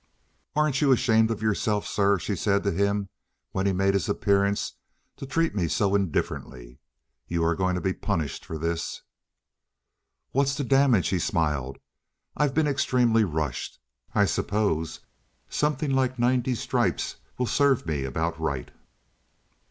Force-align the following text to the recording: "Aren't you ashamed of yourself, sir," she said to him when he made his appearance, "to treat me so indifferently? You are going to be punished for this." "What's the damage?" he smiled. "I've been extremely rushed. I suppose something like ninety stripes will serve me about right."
"Aren't 0.55 0.81
you 0.81 0.91
ashamed 0.91 1.29
of 1.29 1.43
yourself, 1.43 1.85
sir," 1.85 2.17
she 2.17 2.35
said 2.35 2.63
to 2.63 2.71
him 2.71 3.09
when 3.51 3.67
he 3.67 3.71
made 3.71 3.93
his 3.93 4.09
appearance, 4.09 4.73
"to 5.17 5.27
treat 5.27 5.53
me 5.53 5.67
so 5.67 5.93
indifferently? 5.93 6.79
You 7.27 7.43
are 7.43 7.53
going 7.53 7.75
to 7.75 7.81
be 7.85 7.93
punished 7.93 8.43
for 8.43 8.57
this." 8.57 9.03
"What's 10.31 10.55
the 10.55 10.63
damage?" 10.63 11.09
he 11.09 11.19
smiled. 11.19 11.77
"I've 12.35 12.55
been 12.55 12.65
extremely 12.67 13.23
rushed. 13.23 13.77
I 14.15 14.25
suppose 14.25 15.01
something 15.49 15.91
like 15.91 16.17
ninety 16.17 16.55
stripes 16.55 17.17
will 17.37 17.45
serve 17.45 17.85
me 17.85 18.03
about 18.03 18.39
right." 18.39 18.71